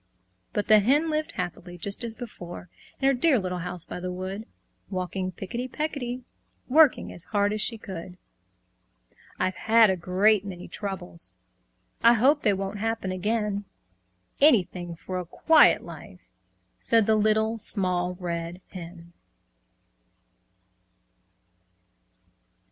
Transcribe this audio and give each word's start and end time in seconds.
But 0.51 0.67
the 0.67 0.79
Hen 0.79 1.11
lived 1.11 1.33
happily, 1.33 1.77
just 1.77 2.03
as 2.03 2.15
before, 2.15 2.69
In 2.99 3.07
her 3.07 3.13
dear 3.13 3.37
little 3.37 3.59
house 3.59 3.85
by 3.85 3.99
the 3.99 4.11
wood, 4.11 4.47
Walking 4.89 5.31
picketty 5.31 5.67
pecketty, 5.71 6.23
Working 6.67 7.13
as 7.13 7.25
hard 7.25 7.53
as 7.53 7.61
she 7.61 7.77
could. 7.77 8.17
"I've 9.37 9.53
had 9.57 9.91
a 9.91 9.95
great 9.95 10.43
many 10.43 10.67
troubles! 10.67 11.35
I 12.01 12.13
hope 12.13 12.41
they 12.41 12.51
won't 12.51 12.79
happen 12.79 13.11
again; 13.11 13.65
Anything 14.39 14.95
for 14.95 15.19
a 15.19 15.23
quiet 15.27 15.83
life!" 15.83 16.31
Said 16.79 17.05
the 17.05 17.15
Little 17.15 17.59
Small 17.59 18.15
Red 18.15 18.59
Hen. 18.69 19.13